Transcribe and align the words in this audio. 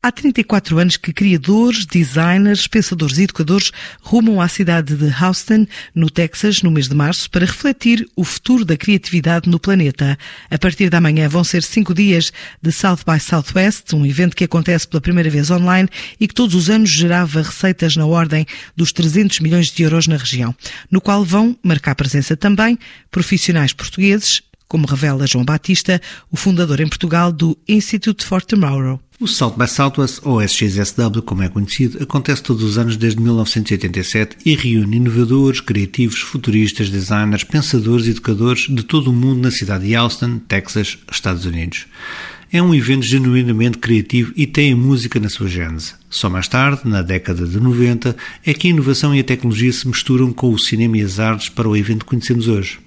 Há 0.00 0.12
34 0.12 0.78
anos 0.78 0.96
que 0.96 1.12
criadores, 1.12 1.84
designers, 1.84 2.68
pensadores 2.68 3.18
e 3.18 3.24
educadores 3.24 3.72
rumam 4.00 4.40
à 4.40 4.46
cidade 4.46 4.94
de 4.94 5.12
Houston, 5.12 5.66
no 5.92 6.08
Texas, 6.08 6.62
no 6.62 6.70
mês 6.70 6.86
de 6.86 6.94
março, 6.94 7.28
para 7.28 7.44
refletir 7.44 8.08
o 8.14 8.22
futuro 8.22 8.64
da 8.64 8.76
criatividade 8.76 9.50
no 9.50 9.58
planeta. 9.58 10.16
A 10.48 10.56
partir 10.56 10.88
da 10.88 11.00
manhã 11.00 11.28
vão 11.28 11.42
ser 11.42 11.64
cinco 11.64 11.92
dias 11.92 12.32
de 12.62 12.70
South 12.70 13.00
by 13.04 13.18
Southwest, 13.18 13.92
um 13.92 14.06
evento 14.06 14.36
que 14.36 14.44
acontece 14.44 14.86
pela 14.86 15.00
primeira 15.00 15.28
vez 15.28 15.50
online 15.50 15.88
e 16.20 16.28
que 16.28 16.34
todos 16.34 16.54
os 16.54 16.70
anos 16.70 16.90
gerava 16.90 17.42
receitas 17.42 17.96
na 17.96 18.06
ordem 18.06 18.46
dos 18.76 18.92
300 18.92 19.40
milhões 19.40 19.66
de 19.66 19.82
euros 19.82 20.06
na 20.06 20.16
região, 20.16 20.54
no 20.88 21.00
qual 21.00 21.24
vão 21.24 21.58
marcar 21.60 21.96
presença 21.96 22.36
também 22.36 22.78
profissionais 23.10 23.72
portugueses, 23.72 24.42
como 24.68 24.86
revela 24.86 25.26
João 25.26 25.44
Batista, 25.44 26.00
o 26.30 26.36
fundador 26.36 26.80
em 26.80 26.86
Portugal 26.86 27.32
do 27.32 27.56
Institute 27.66 28.24
for 28.24 28.42
Tomorrow. 28.42 29.00
O 29.20 29.26
South 29.26 29.56
by 29.58 29.66
Southwest, 29.66 30.20
ou 30.22 30.40
SXSW, 30.40 31.22
como 31.24 31.42
é 31.42 31.48
conhecido, 31.48 32.00
acontece 32.00 32.40
todos 32.40 32.62
os 32.62 32.78
anos 32.78 32.96
desde 32.96 33.20
1987 33.20 34.36
e 34.46 34.54
reúne 34.54 34.98
inovadores, 34.98 35.60
criativos, 35.60 36.20
futuristas, 36.20 36.88
designers, 36.88 37.42
pensadores 37.42 38.06
e 38.06 38.10
educadores 38.10 38.68
de 38.68 38.84
todo 38.84 39.10
o 39.10 39.12
mundo 39.12 39.40
na 39.40 39.50
cidade 39.50 39.86
de 39.86 39.96
Austin, 39.96 40.38
Texas, 40.46 40.98
Estados 41.10 41.44
Unidos. 41.44 41.86
É 42.52 42.62
um 42.62 42.74
evento 42.74 43.02
genuinamente 43.02 43.76
criativo 43.78 44.32
e 44.36 44.46
tem 44.46 44.72
a 44.72 44.76
música 44.76 45.18
na 45.18 45.28
sua 45.28 45.48
gênese. 45.48 45.94
Só 46.08 46.30
mais 46.30 46.48
tarde, 46.48 46.82
na 46.84 47.02
década 47.02 47.44
de 47.44 47.58
90, 47.60 48.16
é 48.46 48.54
que 48.54 48.68
a 48.68 48.70
inovação 48.70 49.14
e 49.14 49.20
a 49.20 49.24
tecnologia 49.24 49.72
se 49.72 49.86
misturam 49.86 50.32
com 50.32 50.50
o 50.50 50.58
cinema 50.58 50.96
e 50.96 51.02
as 51.02 51.18
artes 51.18 51.48
para 51.48 51.68
o 51.68 51.76
evento 51.76 52.04
que 52.04 52.10
conhecemos 52.10 52.48
hoje. 52.48 52.78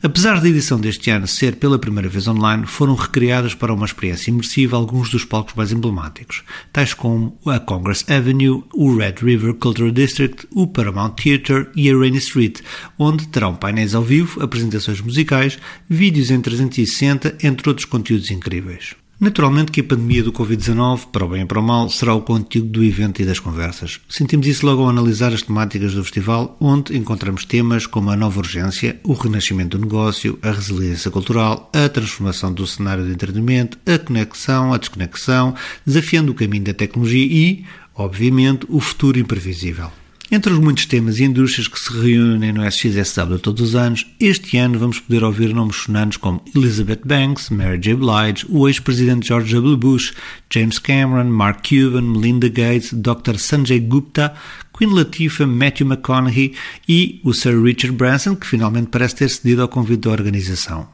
Apesar 0.00 0.40
da 0.40 0.48
edição 0.48 0.78
deste 0.78 1.10
ano 1.10 1.26
ser 1.26 1.56
pela 1.56 1.76
primeira 1.76 2.08
vez 2.08 2.28
online, 2.28 2.64
foram 2.66 2.94
recriados 2.94 3.52
para 3.52 3.74
uma 3.74 3.84
experiência 3.84 4.30
imersiva 4.30 4.76
alguns 4.76 5.10
dos 5.10 5.24
palcos 5.24 5.54
mais 5.54 5.72
emblemáticos, 5.72 6.44
tais 6.72 6.94
como 6.94 7.36
a 7.44 7.58
Congress 7.58 8.04
Avenue, 8.08 8.62
o 8.72 8.96
Red 8.96 9.16
River 9.20 9.54
Cultural 9.54 9.90
District, 9.90 10.46
o 10.52 10.68
Paramount 10.68 11.16
Theatre 11.16 11.66
e 11.74 11.90
a 11.90 11.98
Rainy 11.98 12.18
Street, 12.18 12.60
onde 12.96 13.26
terão 13.26 13.56
painéis 13.56 13.92
ao 13.92 14.02
vivo, 14.02 14.40
apresentações 14.40 15.00
musicais, 15.00 15.58
vídeos 15.90 16.30
em 16.30 16.40
360, 16.40 17.36
entre 17.42 17.68
outros 17.68 17.84
conteúdos 17.84 18.30
incríveis. 18.30 18.94
Naturalmente 19.20 19.72
que 19.72 19.80
a 19.80 19.84
pandemia 19.84 20.22
do 20.22 20.32
Covid-19, 20.32 21.06
para 21.10 21.24
o 21.24 21.28
bem 21.28 21.42
e 21.42 21.44
para 21.44 21.58
o 21.58 21.62
mal, 21.62 21.90
será 21.90 22.14
o 22.14 22.22
conteúdo 22.22 22.68
do 22.68 22.84
evento 22.84 23.20
e 23.20 23.24
das 23.24 23.40
conversas. 23.40 23.98
Sentimos 24.08 24.46
isso 24.46 24.64
logo 24.64 24.82
ao 24.82 24.88
analisar 24.88 25.32
as 25.32 25.42
temáticas 25.42 25.92
do 25.92 26.04
festival, 26.04 26.56
onde 26.60 26.96
encontramos 26.96 27.44
temas 27.44 27.84
como 27.84 28.10
a 28.10 28.16
nova 28.16 28.38
urgência, 28.38 29.00
o 29.02 29.14
renascimento 29.14 29.76
do 29.76 29.84
negócio, 29.84 30.38
a 30.40 30.52
resiliência 30.52 31.10
cultural, 31.10 31.68
a 31.74 31.88
transformação 31.88 32.52
do 32.52 32.64
cenário 32.64 33.04
de 33.04 33.10
entretenimento, 33.10 33.76
a 33.84 33.98
conexão, 33.98 34.72
a 34.72 34.78
desconexão, 34.78 35.52
desafiando 35.84 36.30
o 36.30 36.34
caminho 36.36 36.62
da 36.62 36.72
tecnologia 36.72 37.26
e, 37.26 37.64
obviamente, 37.96 38.66
o 38.68 38.78
futuro 38.78 39.18
imprevisível. 39.18 39.90
Entre 40.30 40.52
os 40.52 40.58
muitos 40.58 40.84
temas 40.84 41.18
e 41.18 41.24
indústrias 41.24 41.68
que 41.68 41.80
se 41.80 41.90
reúnem 41.90 42.52
no 42.52 42.62
SXSW 42.62 43.38
todos 43.38 43.70
os 43.70 43.74
anos, 43.74 44.06
este 44.20 44.58
ano 44.58 44.78
vamos 44.78 45.00
poder 45.00 45.24
ouvir 45.24 45.54
nomes 45.54 45.76
sonantes 45.76 46.18
como 46.18 46.44
Elizabeth 46.54 47.00
Banks, 47.02 47.48
Mary 47.48 47.78
J. 47.78 47.94
Blige, 47.94 48.44
o 48.50 48.68
ex-presidente 48.68 49.28
George 49.28 49.54
W. 49.54 49.78
Bush, 49.78 50.12
James 50.50 50.78
Cameron, 50.78 51.30
Mark 51.30 51.66
Cuban, 51.66 52.02
Melinda 52.02 52.50
Gates, 52.50 52.92
Dr. 52.92 53.38
Sanjay 53.38 53.80
Gupta, 53.80 54.34
Queen 54.76 54.92
Latifah, 54.92 55.46
Matthew 55.46 55.86
McConaughey 55.86 56.52
e 56.86 57.22
o 57.24 57.32
Sir 57.32 57.58
Richard 57.62 57.96
Branson, 57.96 58.36
que 58.36 58.46
finalmente 58.46 58.88
parece 58.88 59.16
ter 59.16 59.30
cedido 59.30 59.62
ao 59.62 59.68
convite 59.68 60.00
da 60.00 60.10
organização. 60.10 60.86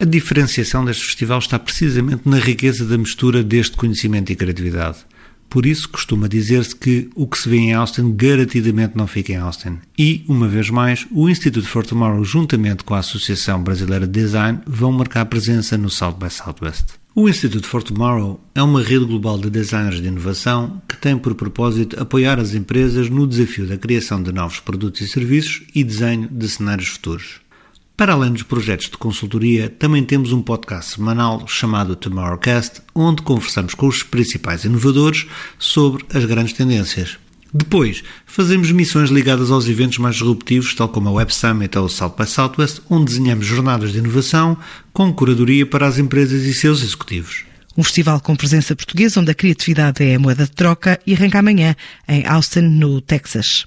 A 0.00 0.04
diferenciação 0.04 0.84
deste 0.84 1.04
festival 1.04 1.38
está 1.38 1.60
precisamente 1.60 2.28
na 2.28 2.40
riqueza 2.40 2.84
da 2.84 2.98
mistura 2.98 3.44
deste 3.44 3.76
conhecimento 3.76 4.32
e 4.32 4.36
criatividade. 4.36 4.98
Por 5.48 5.66
isso 5.66 5.88
costuma 5.88 6.28
dizer-se 6.28 6.74
que 6.74 7.08
o 7.14 7.26
que 7.26 7.38
se 7.38 7.48
vê 7.48 7.56
em 7.56 7.74
Austin 7.74 8.14
garantidamente 8.14 8.96
não 8.96 9.06
fica 9.06 9.32
em 9.32 9.36
Austin. 9.36 9.78
E, 9.98 10.24
uma 10.28 10.48
vez 10.48 10.70
mais, 10.70 11.06
o 11.10 11.28
Institute 11.28 11.66
for 11.66 11.86
Tomorrow, 11.86 12.24
juntamente 12.24 12.84
com 12.84 12.94
a 12.94 12.98
Associação 12.98 13.62
Brasileira 13.62 14.06
de 14.06 14.12
Design, 14.12 14.60
vão 14.66 14.92
marcar 14.92 15.26
presença 15.26 15.78
no 15.78 15.90
South 15.90 16.16
by 16.18 16.30
Southwest. 16.30 17.04
O 17.16 17.28
Institute 17.28 17.64
for 17.64 17.80
Tomorrow 17.80 18.40
é 18.56 18.60
uma 18.60 18.82
rede 18.82 19.04
global 19.04 19.38
de 19.38 19.48
designers 19.48 20.02
de 20.02 20.08
inovação 20.08 20.82
que 20.88 20.96
tem 20.96 21.16
por 21.16 21.32
propósito 21.36 22.00
apoiar 22.00 22.40
as 22.40 22.54
empresas 22.54 23.08
no 23.08 23.24
desafio 23.24 23.68
da 23.68 23.78
criação 23.78 24.20
de 24.20 24.32
novos 24.32 24.58
produtos 24.58 25.00
e 25.00 25.06
serviços 25.06 25.62
e 25.72 25.84
desenho 25.84 26.28
de 26.28 26.48
cenários 26.48 26.88
futuros. 26.88 27.43
Para 27.96 28.12
além 28.12 28.32
dos 28.32 28.42
projetos 28.42 28.90
de 28.90 28.98
consultoria, 28.98 29.68
também 29.68 30.02
temos 30.02 30.32
um 30.32 30.42
podcast 30.42 30.94
semanal 30.94 31.46
chamado 31.46 31.94
Tomorrowcast, 31.94 32.82
onde 32.92 33.22
conversamos 33.22 33.72
com 33.72 33.86
os 33.86 34.02
principais 34.02 34.64
inovadores 34.64 35.26
sobre 35.60 36.04
as 36.12 36.24
grandes 36.24 36.54
tendências. 36.54 37.16
Depois, 37.52 38.02
fazemos 38.26 38.72
missões 38.72 39.10
ligadas 39.10 39.52
aos 39.52 39.68
eventos 39.68 39.98
mais 39.98 40.16
disruptivos, 40.16 40.74
tal 40.74 40.88
como 40.88 41.08
a 41.08 41.12
Web 41.12 41.32
Summit 41.32 41.78
ou 41.78 41.84
o 41.84 41.88
South 41.88 42.16
by 42.18 42.26
Southwest, 42.26 42.80
onde 42.90 43.12
desenhamos 43.12 43.46
jornadas 43.46 43.92
de 43.92 43.98
inovação 43.98 44.58
com 44.92 45.12
curadoria 45.12 45.64
para 45.64 45.86
as 45.86 45.96
empresas 45.96 46.42
e 46.42 46.52
seus 46.52 46.82
executivos. 46.82 47.44
Um 47.76 47.84
festival 47.84 48.20
com 48.20 48.34
presença 48.34 48.74
portuguesa 48.74 49.20
onde 49.20 49.30
a 49.30 49.34
criatividade 49.34 50.02
é 50.02 50.16
a 50.16 50.18
moeda 50.18 50.46
de 50.46 50.50
troca 50.50 50.98
e 51.06 51.14
arranca 51.14 51.38
amanhã 51.38 51.76
em 52.08 52.26
Austin, 52.26 52.62
no 52.62 53.00
Texas. 53.00 53.66